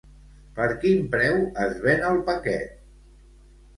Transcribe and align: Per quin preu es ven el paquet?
Per 0.59 0.65
quin 0.85 1.03
preu 1.15 1.37
es 1.67 1.77
ven 1.85 2.03
el 2.13 2.21
paquet? 2.31 2.85